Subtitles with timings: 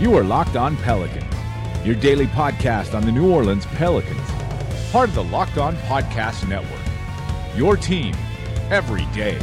[0.00, 1.34] You are Locked On Pelicans,
[1.84, 4.30] your daily podcast on the New Orleans Pelicans,
[4.90, 6.80] part of the Locked On Podcast Network.
[7.54, 8.14] Your team
[8.70, 9.38] every day.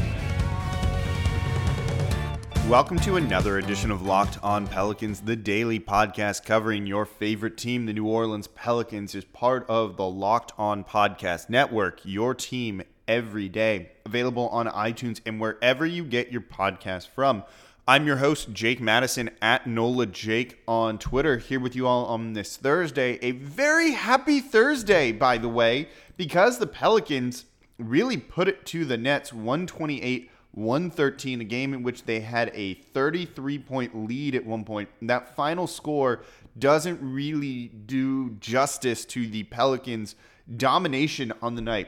[2.68, 7.86] Welcome to another edition of Locked On Pelicans, the daily podcast covering your favorite team,
[7.86, 13.48] the New Orleans Pelicans, is part of the Locked On Podcast Network, your team every
[13.48, 13.92] day.
[14.08, 17.44] Available on iTunes and wherever you get your podcast from.
[17.90, 22.34] I'm your host, Jake Madison at NOLA Jake on Twitter, here with you all on
[22.34, 23.18] this Thursday.
[23.22, 25.88] A very happy Thursday, by the way,
[26.18, 27.46] because the Pelicans
[27.80, 32.74] really put it to the Nets 128 113, a game in which they had a
[32.74, 34.90] 33 point lead at one point.
[35.04, 36.24] That final score
[36.60, 40.16] doesn't really do justice to the Pelicans'
[40.58, 41.88] domination on the night.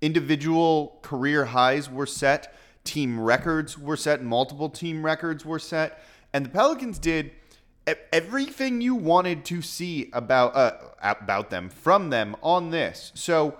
[0.00, 6.02] Individual career highs were set, team records were set, multiple team records were set,
[6.32, 7.32] and the Pelicans did
[8.12, 10.72] everything you wanted to see about uh,
[11.02, 13.12] about them from them on this.
[13.14, 13.58] So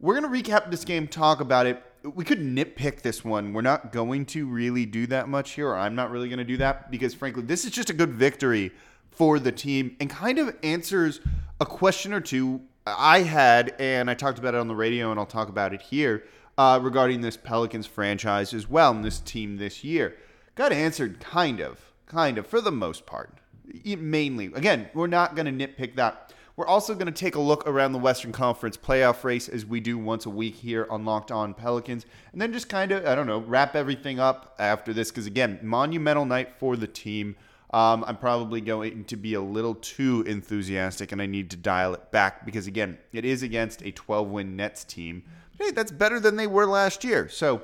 [0.00, 3.52] we're going to recap this game, talk about it we could nitpick this one.
[3.52, 6.56] We're not going to really do that much here, I'm not really going to do
[6.58, 8.72] that because, frankly, this is just a good victory
[9.10, 11.20] for the team and kind of answers
[11.60, 15.20] a question or two I had, and I talked about it on the radio, and
[15.20, 16.24] I'll talk about it here
[16.58, 20.16] uh, regarding this Pelicans franchise as well and this team this year.
[20.54, 23.38] Got answered kind of, kind of, for the most part.
[23.84, 24.46] Mainly.
[24.46, 27.92] Again, we're not going to nitpick that we're also going to take a look around
[27.92, 31.54] the Western Conference playoff race as we do once a week here on Locked On
[31.54, 32.04] Pelicans.
[32.32, 35.60] And then just kind of, I don't know, wrap everything up after this because, again,
[35.62, 37.36] monumental night for the team.
[37.72, 41.94] Um, I'm probably going to be a little too enthusiastic and I need to dial
[41.94, 45.22] it back because, again, it is against a 12 win Nets team.
[45.58, 47.28] Hey, that's better than they were last year.
[47.28, 47.62] So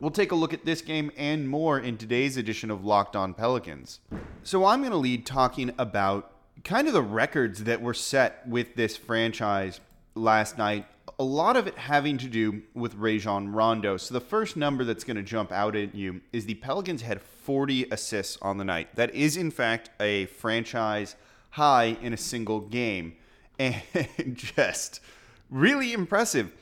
[0.00, 3.34] We'll take a look at this game and more in today's edition of Locked On
[3.34, 3.98] Pelicans.
[4.44, 6.30] So I'm going to lead talking about
[6.62, 9.80] kind of the records that were set with this franchise
[10.14, 10.86] last night,
[11.18, 13.96] a lot of it having to do with Rajon Rondo.
[13.96, 17.20] So the first number that's going to jump out at you is the Pelicans had
[17.20, 18.94] 40 assists on the night.
[18.94, 21.16] That is, in fact, a franchise
[21.50, 23.16] high in a single game.
[23.60, 25.00] And just
[25.50, 26.52] really impressive.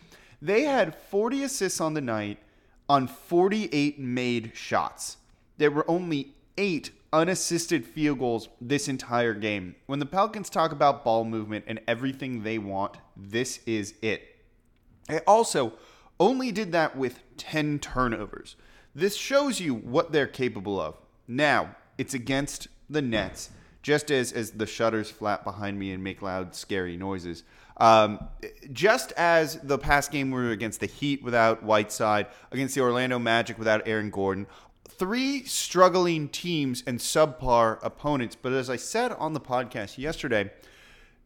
[0.41, 2.39] They had 40 assists on the night
[2.89, 5.17] on 48 made shots.
[5.59, 9.75] There were only eight unassisted field goals this entire game.
[9.87, 14.37] When the Pelicans talk about ball movement and everything they want, this is it.
[15.09, 15.75] They also
[16.19, 18.57] only did that with 10 turnovers.
[18.95, 20.97] This shows you what they're capable of.
[21.29, 23.51] Now, it's against the Nets,
[23.87, 27.45] just as, as the shutters flap behind me and make loud, scary noises.
[27.77, 28.19] Um,
[28.73, 33.21] just as the past game we were against the Heat without Whiteside, against the Orlando
[33.21, 34.49] Magic without Aaron Gordon,
[34.89, 38.35] three struggling teams and subpar opponents.
[38.35, 40.51] But as I said on the podcast yesterday,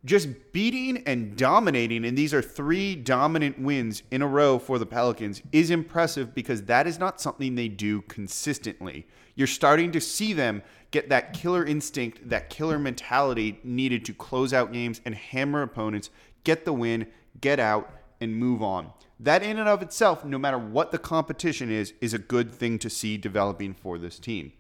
[0.04, 4.84] just beating and dominating, and these are three dominant wins in a row for the
[4.84, 9.06] Pelicans, is impressive because that is not something they do consistently.
[9.34, 14.52] You're starting to see them get that killer instinct, that killer mentality needed to close
[14.52, 16.10] out games and hammer opponents,
[16.44, 17.06] get the win,
[17.40, 18.92] get out, and move on.
[19.18, 22.78] That, in and of itself, no matter what the competition is, is a good thing
[22.78, 24.52] to see developing for this team.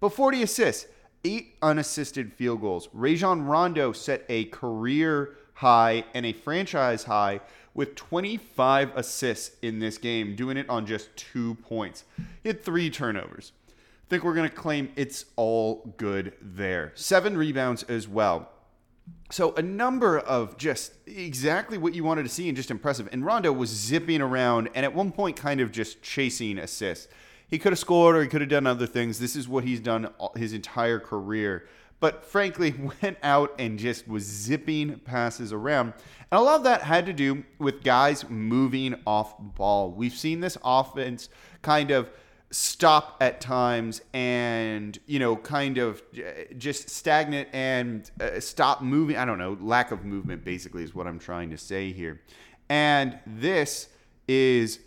[0.00, 0.86] But 40 assists,
[1.24, 2.88] eight unassisted field goals.
[2.92, 7.40] Rajon Rondo set a career high and a franchise high
[7.74, 12.04] with 25 assists in this game, doing it on just two points.
[12.42, 13.52] He had three turnovers.
[14.04, 16.92] I think we're going to claim it's all good there.
[16.94, 18.50] Seven rebounds as well.
[19.30, 23.08] So a number of just exactly what you wanted to see and just impressive.
[23.12, 27.08] And Rondo was zipping around and at one point kind of just chasing assists.
[27.48, 29.18] He could have scored or he could have done other things.
[29.18, 31.66] This is what he's done his entire career.
[31.98, 35.94] But frankly, went out and just was zipping passes around.
[36.30, 39.92] And a lot of that had to do with guys moving off ball.
[39.92, 41.30] We've seen this offense
[41.62, 42.10] kind of–
[42.54, 46.00] stop at times and you know kind of
[46.56, 51.04] just stagnant and uh, stop moving i don't know lack of movement basically is what
[51.08, 52.20] i'm trying to say here.
[52.68, 53.88] And this
[54.28, 54.78] is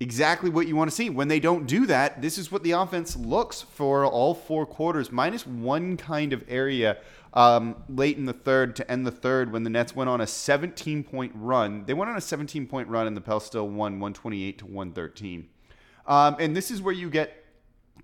[0.00, 1.08] exactly what you want to see.
[1.08, 5.12] When they don't do that this is what the offense looks for all four quarters
[5.12, 6.96] minus one kind of area
[7.34, 10.26] um, late in the third to end the third when the nets went on a
[10.26, 11.84] 17 point run.
[11.84, 15.48] They went on a 17 point run and the pels still won 128 to 113
[16.06, 17.44] um, and this is where you get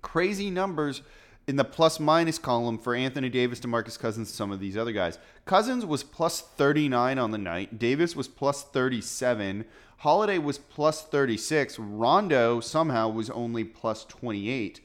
[0.01, 1.01] crazy numbers
[1.47, 5.19] in the plus minus column for Anthony Davis, DeMarcus Cousins, some of these other guys.
[5.45, 7.77] Cousins was plus 39 on the night.
[7.79, 9.65] Davis was plus 37.
[9.97, 11.79] Holiday was plus 36.
[11.79, 14.79] Rondo somehow was only plus 28.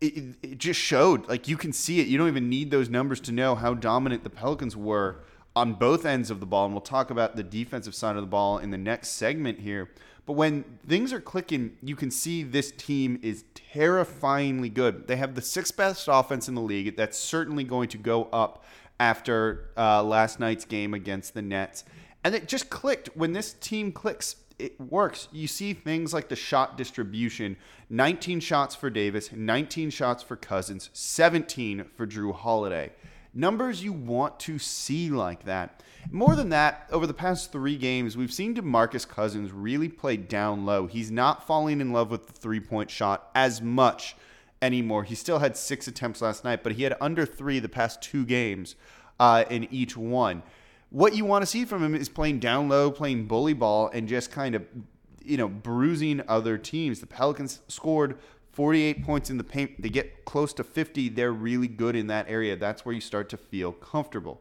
[0.00, 1.28] it, it just showed.
[1.28, 2.08] Like you can see it.
[2.08, 5.20] You don't even need those numbers to know how dominant the Pelicans were
[5.56, 6.64] on both ends of the ball.
[6.66, 9.90] And we'll talk about the defensive side of the ball in the next segment here.
[10.26, 15.08] But when things are clicking, you can see this team is terrifyingly good.
[15.08, 16.96] They have the sixth best offense in the league.
[16.96, 18.64] That's certainly going to go up
[19.00, 21.84] after uh, last night's game against the Nets.
[22.22, 23.08] And it just clicked.
[23.16, 25.26] When this team clicks, it works.
[25.32, 27.56] You see things like the shot distribution
[27.88, 32.92] 19 shots for Davis, 19 shots for Cousins, 17 for Jrue Holiday.
[33.32, 35.82] Numbers you want to see like that.
[36.10, 40.64] More than that, over the past three games, we've seen DeMarcus Cousins really play down
[40.64, 40.86] low.
[40.86, 44.16] He's not falling in love with the three point shot as much
[44.60, 45.04] anymore.
[45.04, 48.24] He still had six attempts last night, but he had under three the past two
[48.24, 48.74] games
[49.18, 50.42] uh, in each one
[50.90, 54.08] what you want to see from him is playing down low, playing bully ball, and
[54.08, 54.66] just kind of,
[55.24, 57.00] you know, bruising other teams.
[57.00, 58.18] The Pelicans scored
[58.52, 59.80] 48 points in the paint.
[59.80, 61.08] They get close to 50.
[61.10, 62.56] They're really good in that area.
[62.56, 64.40] That's where you start to feel comfortable.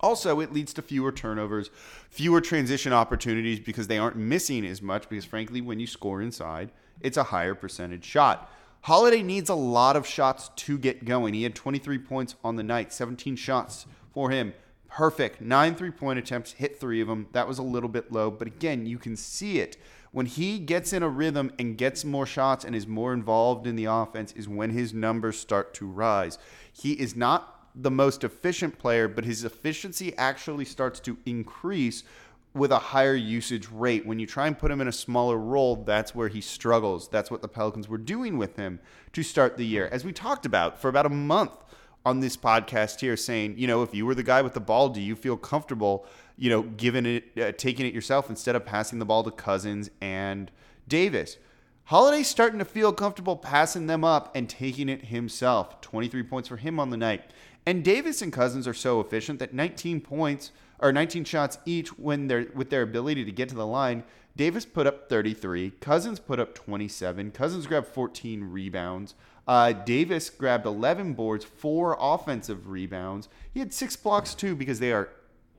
[0.00, 1.70] Also, it leads to fewer turnovers,
[2.10, 5.08] fewer transition opportunities because they aren't missing as much.
[5.08, 8.50] Because, frankly, when you score inside, it's a higher percentage shot.
[8.82, 11.34] Holiday needs a lot of shots to get going.
[11.34, 14.54] He had 23 points on the night, 17 shots for him
[14.92, 15.40] perfect.
[15.40, 17.26] Nine three point attempts, hit three of them.
[17.32, 19.76] That was a little bit low, but again, you can see it.
[20.12, 23.76] When he gets in a rhythm and gets more shots and is more involved in
[23.76, 26.38] the offense, is when his numbers start to rise.
[26.70, 32.04] He is not the most efficient player, but his efficiency actually starts to increase
[32.52, 34.04] with a higher usage rate.
[34.04, 37.08] When you try and put him in a smaller role, that's where he struggles.
[37.08, 38.80] That's what the Pelicans were doing with him
[39.14, 39.88] to start the year.
[39.90, 41.64] As we talked about for about a month,
[42.04, 44.88] on this podcast here saying, you know, if you were the guy with the ball,
[44.88, 46.06] do you feel comfortable,
[46.36, 49.90] you know, giving it, uh, taking it yourself instead of passing the ball to Cousins
[50.00, 50.50] and
[50.88, 51.36] Davis?
[51.84, 55.80] Holiday's starting to feel comfortable passing them up and taking it himself.
[55.80, 57.22] 23 points for him on the night.
[57.66, 62.26] And Davis and Cousins are so efficient that 19 points or 19 shots each when
[62.26, 64.02] they're with their ability to get to the line.
[64.34, 69.14] Davis put up 33, Cousins put up 27, Cousins grabbed 14 rebounds.
[69.46, 73.28] Uh, Davis grabbed 11 boards, four offensive rebounds.
[73.52, 75.08] He had six blocks too because they are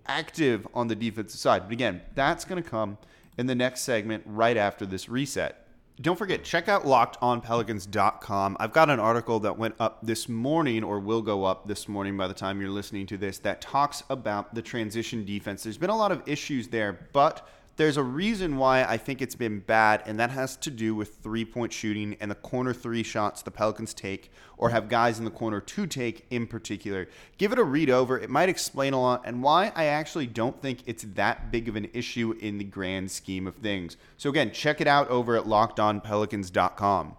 [0.06, 1.63] active on the defensive side.
[1.63, 2.97] But again, that's going to come
[3.38, 5.59] in the next segment right after this reset.
[6.01, 8.57] Don't forget, check out lockedonpelicans.com.
[8.59, 12.18] I've got an article that went up this morning or will go up this morning
[12.18, 15.62] by the time you're listening to this that talks about the transition defense.
[15.62, 19.36] There's been a lot of issues there, but there's a reason why I think it's
[19.36, 23.02] been bad, and that has to do with three point shooting and the corner three
[23.02, 27.08] shots the Pelicans take or have guys in the corner to take in particular.
[27.38, 28.20] Give it a read over.
[28.20, 31.75] It might explain a lot and why I actually don't think it's that big of
[31.75, 33.98] an issue in the grand scheme of things.
[34.18, 37.16] So, again, check it out over at lockedonpelicans.com.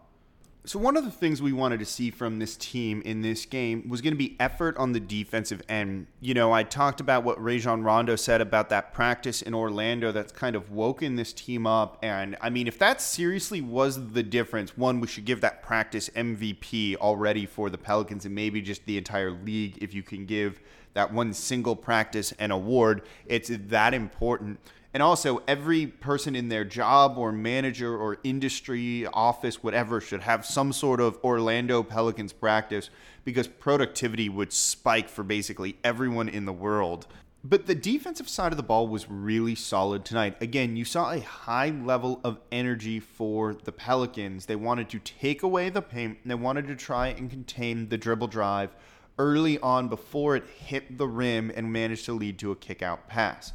[0.67, 3.87] So one of the things we wanted to see from this team in this game
[3.87, 6.07] was going to be effort on the defensive end.
[6.23, 10.33] You know, I talked about what Rajon Rondo said about that practice in Orlando that's
[10.33, 11.99] kind of woken this team up.
[12.03, 16.09] And I mean, if that seriously was the difference, one, we should give that practice
[16.17, 20.63] MVP already for the Pelicans and maybe just the entire league if you can give
[20.95, 23.03] that one single practice an award.
[23.27, 24.59] It's that important.
[24.95, 30.47] And also, every person in their job or manager or industry, office, whatever, should have
[30.47, 32.91] some sort of Orlando Pelicans practice
[33.25, 37.09] because productivity would spike for basically everyone in the world.
[37.43, 40.37] But the defensive side of the ball was really solid tonight.
[40.41, 44.47] Again, you saw a high level of energy for the Pelicans.
[44.47, 48.29] They wanted to take away the paint, they wanted to try and contain the dribble
[48.29, 48.71] drive
[49.19, 53.09] early on before it hit the rim and managed to lead to a kick out
[53.09, 53.53] pass.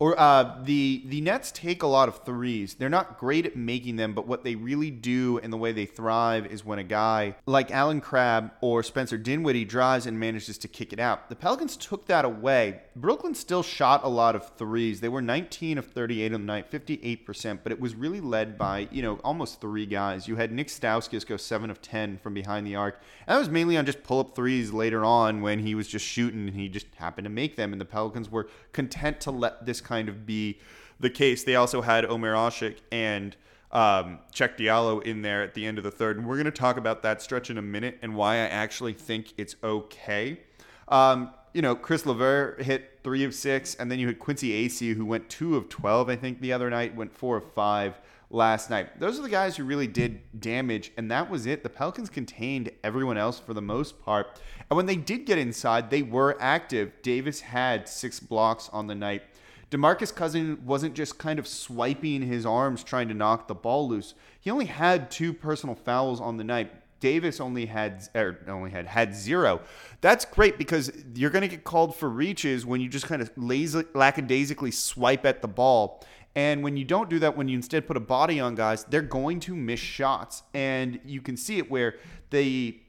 [0.00, 2.74] Or uh, the the Nets take a lot of threes.
[2.74, 5.86] They're not great at making them, but what they really do and the way they
[5.86, 10.68] thrive is when a guy like Allen Crabbe or Spencer Dinwiddie drives and manages to
[10.68, 11.28] kick it out.
[11.28, 12.82] The Pelicans took that away.
[12.94, 15.00] Brooklyn still shot a lot of threes.
[15.00, 18.88] They were 19 of 38 on the night, 58%, but it was really led by
[18.92, 20.28] you know almost three guys.
[20.28, 23.48] You had Nick Stauskas go seven of 10 from behind the arc, and that was
[23.48, 26.68] mainly on just pull up threes later on when he was just shooting and he
[26.68, 27.72] just happened to make them.
[27.72, 30.58] And the Pelicans were content to let this kind of be
[31.00, 31.44] the case.
[31.44, 33.36] They also had Omer Asik and
[33.72, 36.18] um, Diallo in there at the end of the third.
[36.18, 38.92] And we're going to talk about that stretch in a minute and why I actually
[38.92, 40.40] think it's okay.
[40.88, 44.94] Um, you know, Caris LeVert hit three of six, and then you had Quincy Acy,
[44.94, 47.98] who went two of 12, I think, the other night, went four of five
[48.30, 49.00] last night.
[49.00, 51.62] Those are the guys who really did damage, and that was it.
[51.62, 54.38] The Pelicans contained everyone else for the most part.
[54.70, 56.92] And when they did get inside, they were active.
[57.02, 59.22] Davis had six blocks on the night.
[59.70, 64.14] DeMarcus Cousins wasn't just kind of swiping his arms trying to knock the ball loose.
[64.40, 66.72] He only had two personal fouls on the night.
[67.00, 69.60] Davis only had or er, only had had zero.
[70.00, 73.30] That's great because you're going to get called for reaches when you just kind of
[73.36, 76.02] lazy, lackadaisically swipe at the ball.
[76.34, 79.02] And when you don't do that, when you instead put a body on guys, they're
[79.02, 80.42] going to miss shots.
[80.54, 81.96] And you can see it where
[82.30, 82.80] they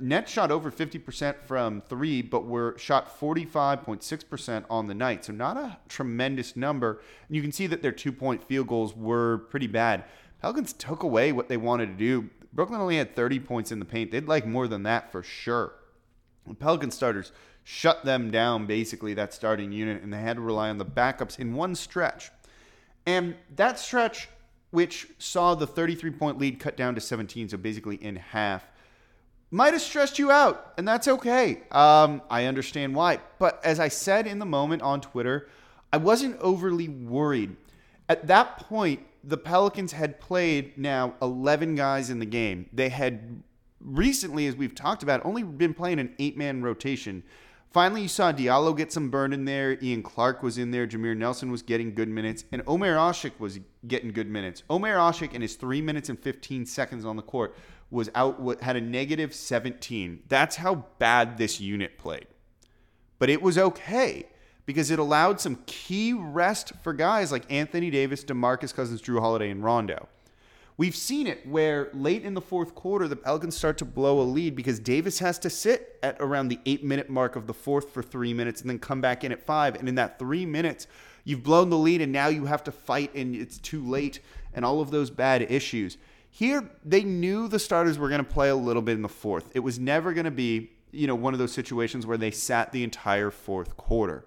[0.00, 5.24] net shot over 50% from three, but were shot 45.6% on the night.
[5.24, 7.00] So not a tremendous number.
[7.26, 10.04] And you can see that their two point field goals were pretty bad.
[10.40, 12.30] Pelicans took away what they wanted to do.
[12.52, 14.10] Brooklyn only had 30 points in the paint.
[14.10, 15.72] They'd like more than that for sure.
[16.46, 17.32] The Pelican starters
[17.64, 21.38] shut them down, basically, that starting unit, and they had to rely on the backups
[21.38, 22.30] in one stretch.
[23.04, 24.28] And that stretch,
[24.70, 28.64] which saw the 33 point lead cut down to 17, so basically in half,
[29.50, 31.62] might have stressed you out, and that's okay.
[31.70, 33.20] Um, I understand why.
[33.38, 35.48] But as I said in the moment on Twitter,
[35.92, 37.56] I wasn't overly worried.
[38.08, 42.68] At that point, the Pelicans had played now 11 guys in the game.
[42.72, 43.42] They had
[43.80, 47.22] recently, as we've talked about, only been playing an eight man rotation.
[47.70, 49.78] Finally, you saw Diallo get some burn in there.
[49.82, 50.86] Ian Clark was in there.
[50.86, 52.44] Jameer Nelson was getting good minutes.
[52.50, 54.62] And Omer Asik was getting good minutes.
[54.70, 57.54] Omer Asik, in his three minutes and 15 seconds on the court,
[57.90, 60.24] was out had a negative 17.
[60.28, 62.26] That's how bad this unit played.
[63.18, 64.26] But it was okay
[64.66, 69.50] because it allowed some key rest for guys like Anthony Davis, DeMarcus Cousins, Jrue Holiday,
[69.50, 70.08] and Rondo.
[70.76, 74.22] We've seen it where late in the fourth quarter, the Pelicans start to blow a
[74.22, 77.90] lead because Davis has to sit at around the eight minute mark of the fourth
[77.90, 79.74] for three minutes and then come back in at five.
[79.74, 80.86] And in that three minutes,
[81.24, 84.20] you've blown the lead and now you have to fight and it's too late
[84.54, 85.98] and all of those bad issues.
[86.30, 89.50] Here, they knew the starters were going to play a little bit in the fourth.
[89.54, 92.72] It was never going to be, you know, one of those situations where they sat
[92.72, 94.24] the entire fourth quarter.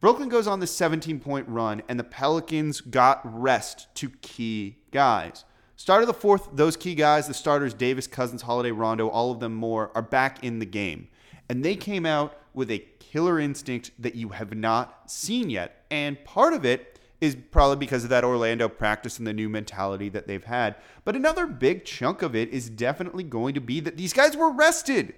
[0.00, 5.44] Brooklyn goes on this 17 point run, and the Pelicans got rest to key guys.
[5.76, 9.40] Start of the fourth, those key guys, the starters, Davis, Cousins, Holiday, Rondo, all of
[9.40, 11.08] them more, are back in the game.
[11.48, 15.84] And they came out with a killer instinct that you have not seen yet.
[15.90, 20.08] And part of it is probably because of that Orlando practice and the new mentality
[20.10, 20.76] that they've had.
[21.04, 24.50] But another big chunk of it is definitely going to be that these guys were
[24.50, 25.14] rested.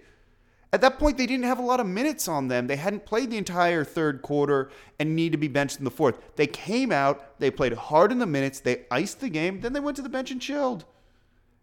[0.72, 2.66] At that point, they didn't have a lot of minutes on them.
[2.66, 6.36] They hadn't played the entire third quarter and need to be benched in the fourth.
[6.36, 9.80] They came out, they played hard in the minutes, they iced the game, then they
[9.80, 10.84] went to the bench and chilled.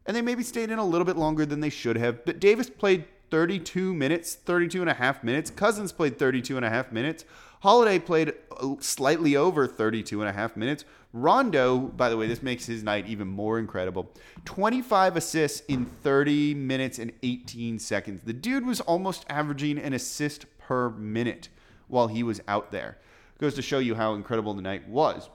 [0.08, 2.25] And they maybe stayed in a little bit longer than they should have.
[2.25, 5.50] But Davis played 32 minutes, 32 and a half minutes.
[5.50, 7.25] Cousins played 32 and a half minutes.
[7.66, 8.32] Holiday played
[8.62, 10.86] uh, slightly over 32 and a half minutes.
[11.14, 14.12] Rondo, by the way, this makes his night even more incredible.
[14.46, 18.22] 25 assists in 30 minutes and 18 seconds.
[18.22, 21.50] The dude was almost averaging an assist per minute
[21.88, 23.00] while he was out there.
[23.40, 25.32] Goes to show you how incredible the night was.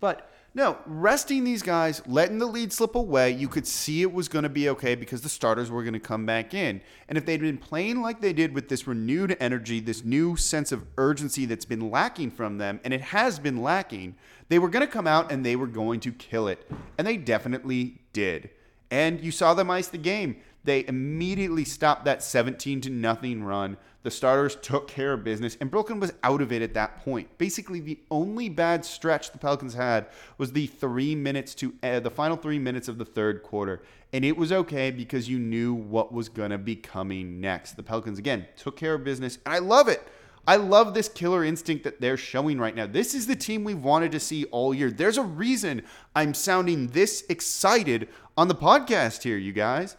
[0.00, 4.28] But no, resting these guys, letting the lead slip away, you could see it was
[4.28, 6.80] going to be okay because the starters were going to come back in.
[7.08, 10.70] And if they'd been playing like they did with this renewed energy, this new sense
[10.70, 14.14] of urgency that's been lacking from them, and it has been lacking,
[14.48, 16.70] they were going to come out and they were going to kill it.
[16.98, 18.50] And they definitely did.
[18.92, 20.36] And you saw them ice the game.
[20.62, 23.76] They immediately stopped that 17 to nothing run.
[24.04, 27.38] The starters took care of business, and Brooklyn was out of it at that point.
[27.38, 32.10] Basically, the only bad stretch the Pelicans had was the three minutes to uh, the
[32.10, 33.82] final three minutes of the third quarter,
[34.12, 37.72] and it was okay because you knew what was gonna be coming next.
[37.72, 40.06] The Pelicans again took care of business, and I love it.
[40.46, 42.86] I love this killer instinct that they're showing right now.
[42.86, 44.90] This is the team we've wanted to see all year.
[44.90, 45.82] There's a reason
[46.14, 49.96] I'm sounding this excited on the podcast here, you guys.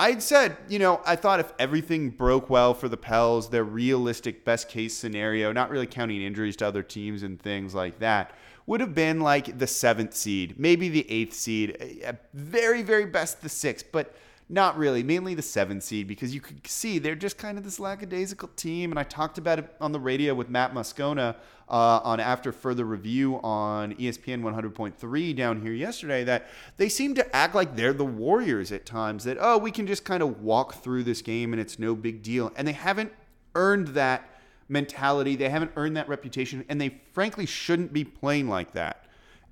[0.00, 4.44] I'd said, you know, I thought if everything broke well for the Pels, their realistic
[4.44, 8.32] best case scenario, not really counting injuries to other teams and things like that,
[8.66, 13.06] would have been like the seventh seed, maybe the eighth seed, eh, eh, very, very
[13.06, 14.14] best the sixth, but
[14.48, 17.78] not really, mainly the seven seed, because you could see they're just kind of this
[17.78, 18.90] lackadaisical team.
[18.90, 21.36] And I talked about it on the radio with Matt Moscona
[21.68, 27.36] uh, on After Further Review on ESPN 100.3 down here yesterday that they seem to
[27.36, 30.74] act like they're the Warriors at times, that, oh, we can just kind of walk
[30.82, 32.50] through this game and it's no big deal.
[32.56, 33.12] And they haven't
[33.54, 34.30] earned that
[34.68, 39.04] mentality, they haven't earned that reputation, and they frankly shouldn't be playing like that.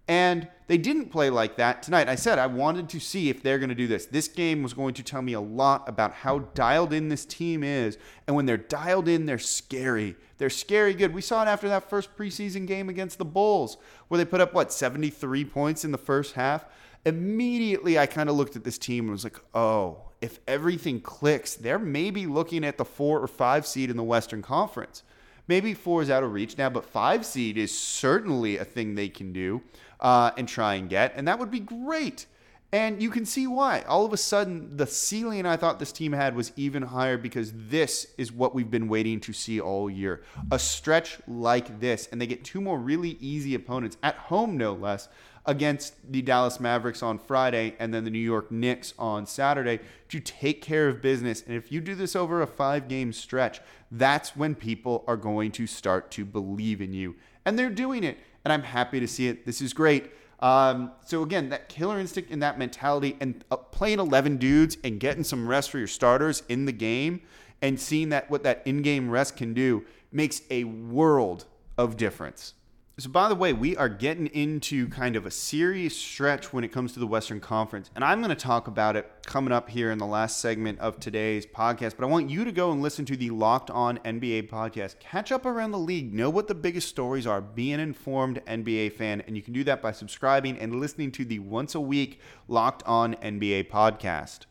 [0.08, 2.08] And they didn't play like that tonight.
[2.08, 4.06] I said I wanted to see if they're going to do this.
[4.06, 7.62] This game was going to tell me a lot about how dialed in this team
[7.62, 7.98] is.
[8.26, 10.16] And when they're dialed in, they're scary.
[10.38, 11.14] They're scary good.
[11.14, 14.54] We saw it after that first preseason game against the Bulls, where they put up,
[14.54, 16.64] what, 73 points in the first half.
[17.04, 21.54] Immediately, I kind of looked at this team and was like, oh, if everything clicks,
[21.54, 25.02] they're maybe looking at the four or five seed in the Western Conference.
[25.48, 29.08] Maybe four is out of reach now, but five seed is certainly a thing they
[29.08, 29.62] can do
[30.00, 32.26] uh, and try and get, and that would be great.
[32.72, 33.82] And you can see why.
[33.82, 37.52] All of a sudden, the ceiling I thought this team had was even higher because
[37.54, 40.24] this is what we've been waiting to see all year.
[40.50, 42.08] A stretch like this.
[42.10, 45.08] And they get two more really easy opponents, at home no less,
[45.46, 50.20] against the Dallas Mavericks on Friday and then the New York Knicks on Saturday to
[50.20, 51.42] take care of business.
[51.46, 53.60] And if you do this over a five game stretch,
[53.90, 57.14] that's when people are going to start to believe in you.
[57.44, 58.18] And they're doing it.
[58.44, 59.46] And I'm happy to see it.
[59.46, 60.10] This is great.
[60.40, 65.00] Um, so again, that killer instinct and that mentality, and uh, playing 11 dudes and
[65.00, 67.22] getting some rest for your starters in the game,
[67.62, 71.46] and seeing that what that in-game rest can do makes a world
[71.78, 72.54] of difference.
[72.98, 76.72] So, by the way, we are getting into kind of a serious stretch when it
[76.72, 77.90] comes to the Western Conference.
[77.94, 80.98] And I'm going to talk about it coming up here in the last segment of
[80.98, 81.96] today's podcast.
[81.98, 84.98] But I want you to go and listen to the Locked On NBA podcast.
[84.98, 88.94] Catch up around the league, know what the biggest stories are, be an informed NBA
[88.94, 89.20] fan.
[89.26, 92.82] And you can do that by subscribing and listening to the once a week Locked
[92.84, 94.46] On NBA podcast.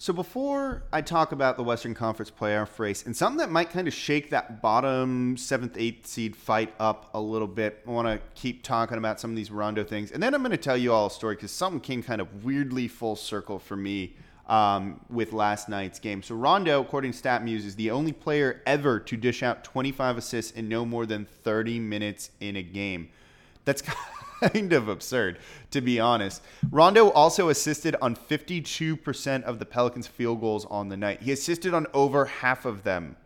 [0.00, 3.86] So before I talk about the Western Conference playoff race and something that might kind
[3.86, 8.18] of shake that bottom seventh, eighth seed fight up a little bit, I want to
[8.34, 10.90] keep talking about some of these Rondo things, and then I'm going to tell you
[10.90, 14.14] all a story because something came kind of weirdly full circle for me
[14.48, 16.22] um, with last night's game.
[16.22, 20.52] So Rondo, according to StatMuse, is the only player ever to dish out 25 assists
[20.52, 23.10] in no more than 30 minutes in a game.
[23.66, 23.82] That's
[24.52, 25.38] kind of absurd,
[25.70, 26.42] to be honest.
[26.70, 31.22] Rondo also assisted on 52% of the Pelicans' field goals on the night.
[31.22, 33.16] He assisted on over half of them.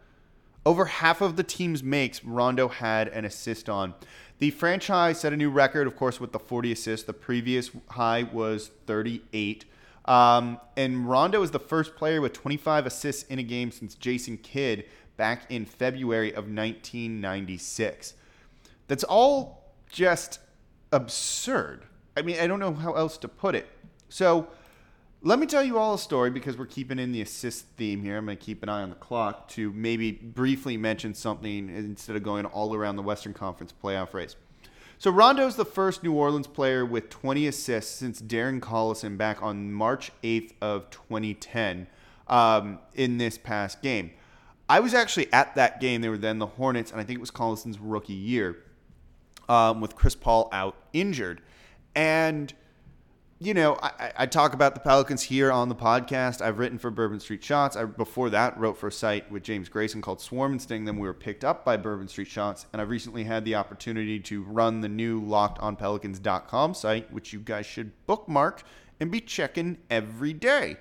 [0.66, 3.94] Over half of the team's makes, Rondo had an assist on.
[4.38, 7.06] The franchise set a new record, of course, with the 40 assists.
[7.06, 9.64] The previous high was 38.
[10.06, 14.38] Um, and Rondo is the first player with 25 assists in a game since Jason
[14.38, 14.84] Kidd
[15.16, 18.14] back in February of 1996.
[18.88, 20.40] That's all just
[20.92, 21.82] absurd.
[22.16, 23.68] I mean, I don't know how else to put it.
[24.08, 24.48] So,
[25.26, 28.18] let me tell you all a story because we're keeping in the assist theme here.
[28.18, 32.14] I'm going to keep an eye on the clock to maybe briefly mention something instead
[32.14, 34.36] of going all around the Western Conference playoff race.
[34.98, 39.72] So Rondo's the first New Orleans player with 20 assists since Darren Collison back on
[39.72, 41.86] March 8th of 2010
[42.28, 44.10] um, in this past game.
[44.68, 46.02] I was actually at that game.
[46.02, 48.58] They were then the Hornets, and I think it was Collison's rookie year
[49.48, 51.40] um, with Chris Paul out injured.
[51.94, 52.52] And,
[53.38, 56.40] you know, I, I, talk about the Pelicans here on the podcast.
[56.40, 57.76] I've written for Bourbon Street Shots.
[57.76, 60.84] I, before that, wrote for a site with James Grayson called Swarm and Sting.
[60.84, 62.66] Then we were picked up by Bourbon Street Shots.
[62.72, 67.66] And I've recently had the opportunity to run the new lockedonpelicans.com site, which you guys
[67.66, 68.62] should bookmark
[68.98, 70.76] and be checking every day.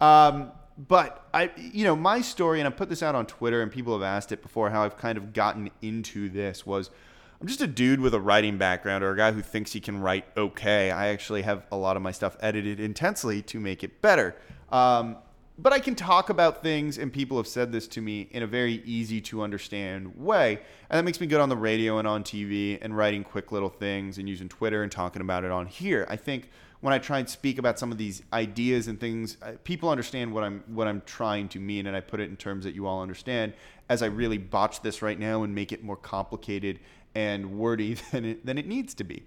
[0.00, 3.70] Um, but I, you know, my story, and I put this out on Twitter, and
[3.70, 6.90] people have asked it before, how I've kind of gotten into this was–
[7.40, 10.00] I'm just a dude with a writing background or a guy who thinks he can
[10.00, 10.90] write okay.
[10.90, 14.34] I actually have a lot of my stuff edited intensely to make it better.
[14.72, 15.18] Um,
[15.56, 18.46] but I can talk about things, and people have said this to me in a
[18.46, 20.60] very easy to understand way.
[20.90, 23.68] And that makes me good on the radio and on TV and writing quick little
[23.68, 26.06] things and using Twitter and talking about it on here.
[26.08, 26.48] I think
[26.80, 30.44] when I try and speak about some of these ideas and things, people understand what
[30.44, 33.02] I'm what I'm trying to mean, and I put it in terms that you all
[33.02, 33.52] understand.
[33.88, 36.78] As I really botch this right now and make it more complicated
[37.14, 39.24] and wordy than it, than it needs to be.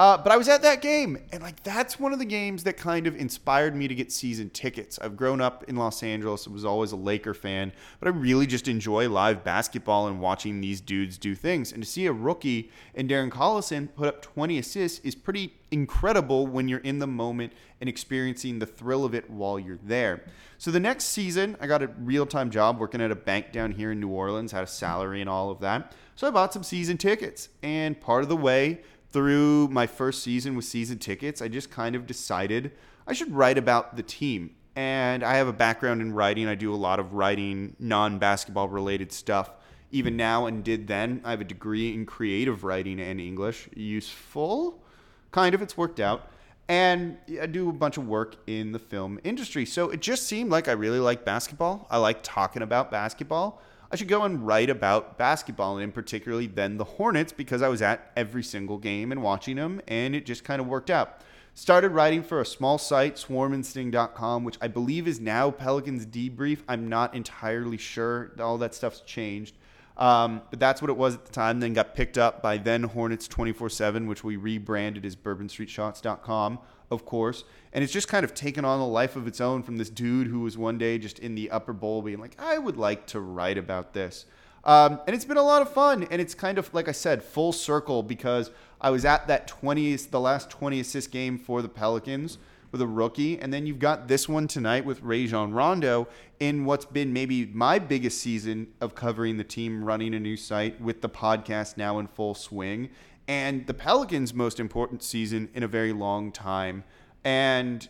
[0.00, 2.78] Uh, but I was at that game, and like that's one of the games that
[2.78, 4.98] kind of inspired me to get season tickets.
[4.98, 8.66] I've grown up in Los Angeles; was always a Laker fan, but I really just
[8.66, 11.70] enjoy live basketball and watching these dudes do things.
[11.70, 16.46] And to see a rookie and Darren Collison put up 20 assists is pretty incredible
[16.46, 20.24] when you're in the moment and experiencing the thrill of it while you're there.
[20.56, 23.92] So the next season, I got a real-time job working at a bank down here
[23.92, 25.92] in New Orleans, had a salary and all of that.
[26.16, 28.80] So I bought some season tickets, and part of the way
[29.12, 32.72] through my first season with season tickets, I just kind of decided
[33.06, 34.54] I should write about the team.
[34.76, 36.46] And I have a background in writing.
[36.46, 39.50] I do a lot of writing, non basketball related stuff,
[39.90, 41.20] even now and did then.
[41.24, 43.68] I have a degree in creative writing and English.
[43.74, 44.80] Useful?
[45.32, 46.30] Kind of, it's worked out.
[46.68, 49.66] And I do a bunch of work in the film industry.
[49.66, 51.88] So it just seemed like I really like basketball.
[51.90, 53.60] I like talking about basketball.
[53.92, 57.82] I should go and write about basketball, and particularly then the Hornets, because I was
[57.82, 61.20] at every single game and watching them, and it just kind of worked out.
[61.54, 66.60] Started writing for a small site, swarmandsting.com, which I believe is now Pelicans Debrief.
[66.68, 68.30] I'm not entirely sure.
[68.38, 69.56] All that stuff's changed.
[69.96, 71.58] Um, but that's what it was at the time.
[71.58, 77.04] Then got picked up by then Hornets 24 7, which we rebranded as bourbonstreetshots.com of
[77.04, 77.44] course.
[77.72, 80.26] And it's just kind of taken on a life of its own from this dude
[80.26, 83.20] who was one day just in the upper bowl being like, I would like to
[83.20, 84.26] write about this.
[84.64, 86.06] Um, and it's been a lot of fun.
[86.10, 88.50] And it's kind of, like I said, full circle because
[88.80, 92.38] I was at that 20, the last 20 assist game for the Pelicans
[92.72, 93.38] with a rookie.
[93.38, 97.78] And then you've got this one tonight with Rajon Rondo in what's been maybe my
[97.78, 102.06] biggest season of covering the team, running a new site with the podcast now in
[102.06, 102.90] full swing,
[103.30, 106.82] and the Pelicans' most important season in a very long time.
[107.22, 107.88] And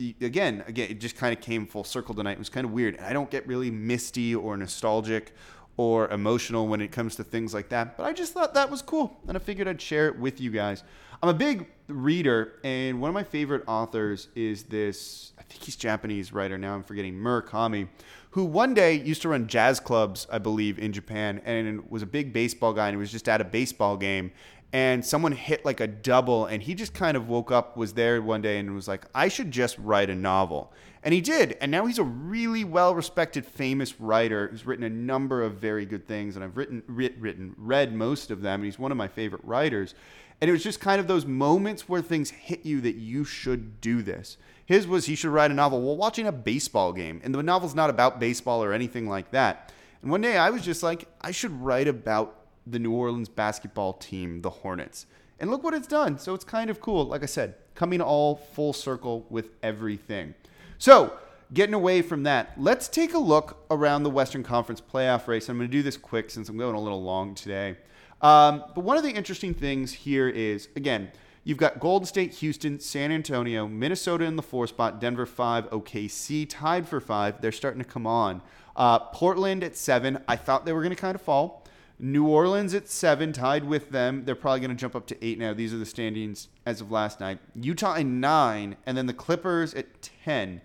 [0.00, 2.34] eh, again, again, it just kind of came full circle tonight.
[2.34, 2.94] It was kind of weird.
[2.94, 5.34] And I don't get really misty or nostalgic
[5.76, 7.96] or emotional when it comes to things like that.
[7.96, 10.52] But I just thought that was cool, and I figured I'd share it with you
[10.52, 10.84] guys.
[11.20, 15.32] I'm a big reader, and one of my favorite authors is this.
[15.38, 16.74] I think he's Japanese writer now.
[16.74, 17.88] I'm forgetting Murakami,
[18.30, 22.06] who one day used to run jazz clubs, I believe, in Japan, and was a
[22.06, 22.88] big baseball guy.
[22.88, 24.30] And he was just at a baseball game,
[24.72, 28.20] and someone hit like a double and he just kind of woke up was there
[28.20, 30.72] one day and was like i should just write a novel.
[31.02, 34.90] And he did and now he's a really well respected famous writer who's written a
[34.90, 38.64] number of very good things and i've written writ, written read most of them and
[38.64, 39.94] he's one of my favorite writers.
[40.40, 43.80] And it was just kind of those moments where things hit you that you should
[43.80, 44.36] do this.
[44.66, 45.80] His was he should write a novel.
[45.80, 49.72] While watching a baseball game and the novel's not about baseball or anything like that.
[50.02, 52.37] And one day i was just like i should write about
[52.70, 55.06] the New Orleans basketball team, the Hornets.
[55.40, 56.18] And look what it's done.
[56.18, 57.04] So it's kind of cool.
[57.04, 60.34] Like I said, coming all full circle with everything.
[60.78, 61.16] So,
[61.52, 65.48] getting away from that, let's take a look around the Western Conference playoff race.
[65.48, 67.76] I'm going to do this quick since I'm going a little long today.
[68.20, 71.10] Um, but one of the interesting things here is, again,
[71.44, 76.46] you've got Golden State, Houston, San Antonio, Minnesota in the four spot, Denver five, OKC
[76.48, 77.40] tied for five.
[77.40, 78.42] They're starting to come on.
[78.74, 80.22] Uh, Portland at seven.
[80.28, 81.64] I thought they were going to kind of fall.
[82.00, 84.24] New Orleans at seven, tied with them.
[84.24, 85.52] They're probably going to jump up to eight now.
[85.52, 87.38] These are the standings as of last night.
[87.54, 89.86] Utah at nine, and then the Clippers at
[90.24, 90.60] 10.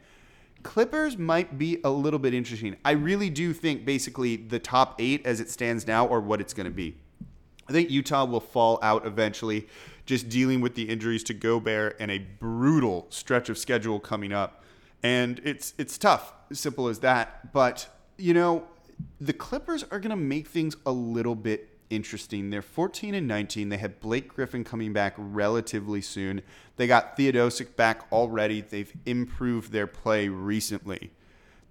[0.62, 2.78] Clippers might be a little bit interesting.
[2.86, 6.54] I really do think basically the top eight as it stands now are what it's
[6.54, 6.96] going to be.
[7.68, 9.68] I think Utah will fall out eventually,
[10.06, 14.64] just dealing with the injuries to Gobert and a brutal stretch of schedule coming up.
[15.02, 17.52] And it's it's tough, simple as that.
[17.54, 18.68] But you know,
[19.20, 22.50] the Clippers are going to make things a little bit interesting.
[22.50, 23.70] They're 14 and 19.
[23.70, 26.42] They have Blake Griffin coming back relatively soon.
[26.78, 28.62] They got Teodosic back already.
[28.62, 31.12] They've improved their play recently.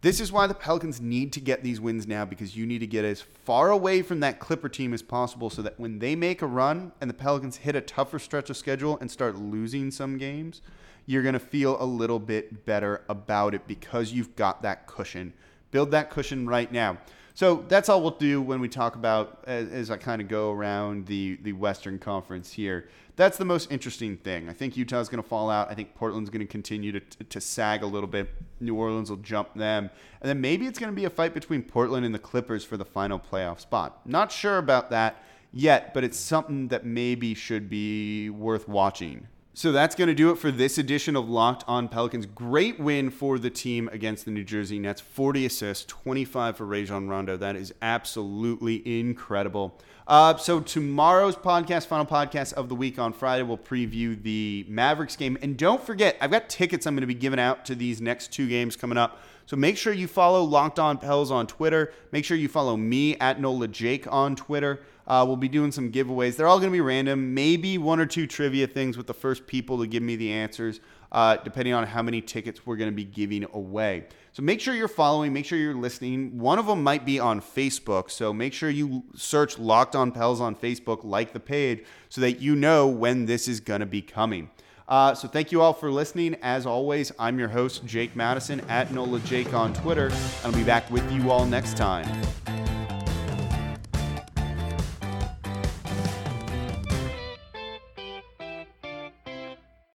[0.03, 2.89] This is why the Pelicans need to get these wins now because you need to
[2.89, 6.43] get as far away from that Clipper team as possible so that when they make
[6.43, 10.19] a run and the Pelicans hit a tougher stretch of schedule and start losing some
[10.19, 10.61] games,
[11.07, 15.33] you're going to feel a little bit better about it because you've got that cushion.
[15.73, 16.99] Build that cushion right now.
[17.35, 20.53] So that's all we'll do when we talk about as, as I kind of go
[20.53, 22.89] around the the Western Conference here.
[23.17, 24.49] That's the most interesting thing.
[24.49, 25.71] I think Utah's going to fall out.
[25.71, 28.31] I think Portland's going to continue to, to sag a little bit.
[28.61, 29.91] New Orleans will jump them.
[30.21, 32.79] And then maybe it's going to be a fight between Portland and the Clippers for
[32.79, 34.01] the final playoff spot.
[34.07, 39.29] Not sure about that yet, but it's something that maybe should be worth watching.
[39.55, 42.25] So that's going to do it for this edition of Locked on Pelicans.
[42.25, 45.03] Great win for the team against the New Jersey Nets.
[45.03, 47.37] 40 assists, 25 for Rajon Rondo.
[47.37, 49.79] That is absolutely incredible.
[50.07, 55.17] Uh, so tomorrow's podcast, final podcast of the week on Friday, we'll preview the Mavericks
[55.17, 55.39] game.
[55.43, 58.33] And don't forget, I've got tickets I'm going to be giving out to these next
[58.33, 59.19] two games coming up.
[59.47, 61.93] So make sure you follow Locked On Pels on Twitter.
[62.11, 64.81] Make sure you follow me at Nola Jake on Twitter.
[65.07, 66.37] Uh, we'll be doing some giveaways.
[66.37, 69.47] They're all going to be random, maybe one or two trivia things with the first
[69.47, 70.81] people to give me the answers,
[71.13, 74.07] uh, depending on how many tickets we're going to be giving away.
[74.33, 76.39] So make sure you're following, make sure you're listening.
[76.39, 80.41] One of them might be on Facebook, so make sure you search Locked On Pels
[80.41, 84.01] on Facebook, like the page, so that you know when this is going to be
[84.01, 84.51] coming.
[84.89, 86.35] Uh, so thank you all for listening.
[86.43, 90.11] As always, I'm your host, Jake Madison, at NOLA Jake on Twitter.
[90.45, 92.62] I'll be back with you all next time.